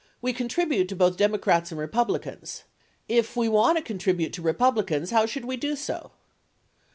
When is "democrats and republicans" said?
1.15-2.63